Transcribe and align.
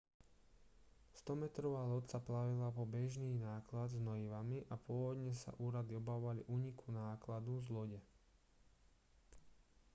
100-metrová 1.17 1.81
loď 1.91 2.05
sa 2.17 2.17
plavila 2.27 2.69
po 2.77 2.83
bežný 2.95 3.31
náklad 3.47 3.87
s 3.93 3.99
hnojivami 4.01 4.59
a 4.73 4.73
pôvodne 4.87 5.29
sa 5.43 5.51
úrady 5.65 5.91
obávali 6.01 6.41
úniku 6.55 6.85
nákladu 7.01 7.53
z 7.61 7.67
lode 7.75 7.99